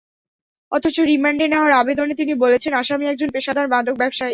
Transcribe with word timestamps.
অথচ 0.71 0.95
রিমান্ডে 1.01 1.45
নেওয়ার 1.47 1.71
আবেদনে 1.71 2.13
তিনি 2.13 2.33
বলেছেন, 2.35 2.71
আসামি 2.73 3.05
একজন 3.07 3.29
পেশাদার 3.29 3.67
মাদক 3.67 3.95
ব্যবসায়ী। 3.97 4.29